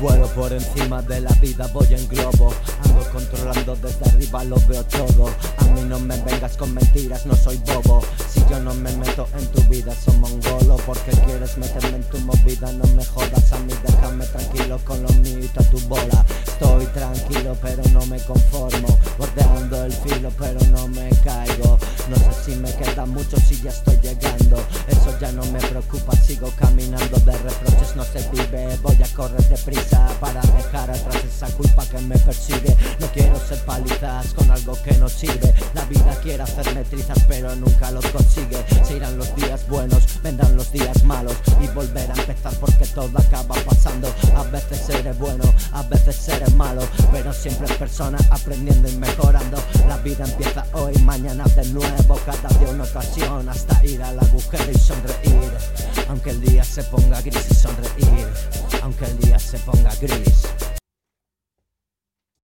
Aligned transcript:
Vuelo 0.00 0.26
por 0.34 0.52
encima 0.52 1.00
de 1.02 1.20
la 1.20 1.30
vida, 1.40 1.68
voy 1.72 1.86
en 1.90 2.08
globo. 2.08 2.52
Ando 2.84 3.10
controlando 3.10 3.76
desde 3.76 4.04
arriba, 4.10 4.44
lo 4.44 4.56
veo 4.66 4.84
todo. 4.84 5.28
A 5.58 5.64
mí 5.74 5.82
no 5.82 5.98
me 5.98 6.16
vengas 6.22 6.56
con 6.56 6.74
mentiras, 6.74 7.24
no 7.26 7.34
soy 7.36 7.56
bobo. 7.58 8.02
Si 8.28 8.40
yo 8.50 8.60
no 8.60 8.74
me 8.74 8.92
meto 8.96 9.26
en 9.38 9.46
tu 9.48 9.62
vida, 9.62 9.94
soy 9.94 10.16
mongolo. 10.16 10.76
Porque 10.84 11.12
quieres 11.24 11.56
meterme 11.58 11.96
en 11.96 12.04
tu 12.04 12.18
movida, 12.18 12.72
no 12.72 12.84
me 12.94 13.04
jodas 13.04 13.52
a 13.52 13.58
mí 13.60 13.72
Déjame 13.86 14.26
tranquilo 14.26 14.78
con 14.84 15.02
lo 15.02 15.08
mío 15.20 15.38
y 15.38 15.48
tu 15.48 15.78
bola. 15.88 16.24
Estoy 16.46 16.86
tranquilo 16.86 17.56
pero 17.62 17.82
no 17.92 18.04
me 18.06 18.18
conformo. 18.20 18.98
Bordeando 19.18 19.84
el 19.84 19.92
filo 19.92 20.30
pero 20.38 20.60
no 20.70 20.88
me 20.88 21.10
caigo. 21.22 21.78
No 22.08 22.16
sé 22.16 22.44
si 22.44 22.56
me 22.56 22.72
queda 22.74 23.06
mucho, 23.06 23.36
si 23.38 23.60
ya 23.60 23.70
estoy 23.70 23.96
llegando 24.02 24.56
no 25.32 25.44
me 25.46 25.60
preocupa, 25.60 26.14
sigo 26.16 26.52
caminando 26.56 27.18
De 27.18 27.32
reproches 27.32 27.96
no 27.96 28.04
se 28.04 28.28
vive, 28.30 28.76
voy 28.82 28.96
a 29.02 29.14
correr 29.14 29.42
deprisa 29.48 30.08
para 30.20 30.40
dejar 30.40 30.90
atrás 30.90 31.22
esa 31.24 31.46
culpa 31.56 31.84
que 31.86 31.98
me 31.98 32.18
persigue. 32.18 32.76
No 33.00 33.06
quiero 33.08 33.38
ser 33.38 33.58
palizas 33.64 34.34
con 34.34 34.50
algo 34.50 34.76
que 34.82 34.92
no 34.94 35.08
sirve. 35.08 35.54
La 35.74 35.84
vida 35.86 36.18
quiere 36.22 36.42
hacerme 36.42 36.84
trizas 36.84 37.18
pero 37.28 37.54
nunca 37.56 37.90
lo 37.90 38.00
consigue 38.12 38.43
días 40.74 41.04
malos 41.04 41.36
Y 41.62 41.66
volver 41.68 42.10
a 42.10 42.14
empezar 42.14 42.52
porque 42.60 42.84
todo 42.86 43.16
acaba 43.18 43.54
pasando. 43.64 44.12
A 44.36 44.42
veces 44.42 44.78
seré 44.86 45.12
bueno, 45.12 45.44
a 45.72 45.82
veces 45.84 46.16
seré 46.16 46.50
malo 46.50 46.82
Pero 47.10 47.32
siempre 47.32 47.66
en 47.68 47.78
persona 47.78 48.18
aprendiendo 48.30 48.88
y 48.88 48.96
mejorando. 48.96 49.56
La 49.88 49.96
vida 49.98 50.24
empieza 50.24 50.66
hoy, 50.72 50.94
mañana 50.98 51.44
de 51.56 51.64
nuevo 51.66 52.20
Cada 52.26 52.48
día 52.58 52.68
una 52.68 52.84
ocasión 52.84 53.48
hasta 53.48 53.84
ir 53.86 54.02
al 54.02 54.18
agujero 54.18 54.70
y 54.70 54.78
sonreír. 54.78 55.52
Aunque 56.08 56.30
el 56.30 56.40
día 56.40 56.64
se 56.64 56.82
ponga 56.84 57.22
gris 57.22 57.46
y 57.50 57.54
sonreír 57.54 58.26
aunque 58.82 59.06
el 59.06 59.18
día 59.18 59.38
se 59.38 59.58
ponga 59.60 59.90
gris. 59.98 60.46